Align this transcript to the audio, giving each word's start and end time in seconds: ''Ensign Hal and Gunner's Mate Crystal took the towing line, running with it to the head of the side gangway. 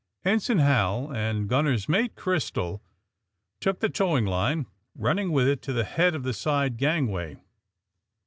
''Ensign 0.25 0.57
Hal 0.57 1.13
and 1.15 1.47
Gunner's 1.47 1.87
Mate 1.87 2.15
Crystal 2.15 2.81
took 3.59 3.81
the 3.81 3.87
towing 3.87 4.25
line, 4.25 4.65
running 4.95 5.31
with 5.31 5.47
it 5.47 5.61
to 5.61 5.73
the 5.73 5.83
head 5.83 6.15
of 6.15 6.23
the 6.23 6.33
side 6.33 6.77
gangway. 6.77 7.37